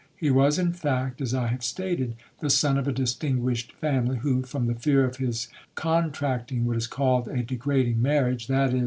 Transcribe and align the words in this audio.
He 0.17 0.31
was, 0.31 0.57
in 0.57 0.73
fact, 0.73 1.21
as 1.21 1.31
I 1.31 1.45
have 1.49 1.63
stated, 1.63 2.15
the 2.39 2.49
son 2.49 2.79
of 2.79 2.87
a 2.87 2.91
distinguished 2.91 3.71
family, 3.73 4.17
who 4.17 4.41
(from 4.41 4.65
the 4.65 4.73
fear 4.73 5.05
of 5.05 5.17
his 5.17 5.47
contracting 5.75 6.65
what 6.65 6.77
is 6.77 6.87
called 6.87 7.27
a 7.27 7.43
degrading 7.43 8.01
marriage, 8.01 8.49
i.e. 8.49 8.79